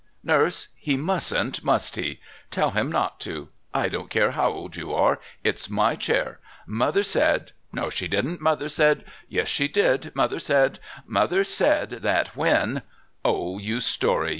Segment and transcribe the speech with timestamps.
[0.23, 2.19] "Nurse, he mustn't, must he?
[2.49, 3.49] Tell him not to.
[3.71, 5.19] I don't care how old you are.
[5.43, 6.39] It's my chair.
[6.65, 8.41] Mother said" "No, she didn't.
[8.41, 10.11] Mother said" "Yes, she did.
[10.15, 10.79] Mother said"
[11.19, 12.81] "Mother said that when"
[13.23, 14.29] "Oh, you story.